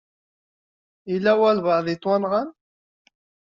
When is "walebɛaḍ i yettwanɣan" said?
1.39-2.49